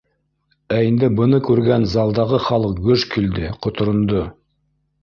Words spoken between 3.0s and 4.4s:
килде, ҡоторондо